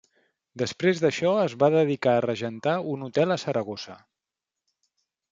Després 0.59 1.01
d'això 1.01 1.33
es 1.41 1.55
va 1.63 1.67
dedicar 1.75 2.15
a 2.19 2.23
regentar 2.27 2.73
un 2.93 3.03
hotel 3.09 3.35
a 3.35 3.37
Saragossa. 3.43 3.99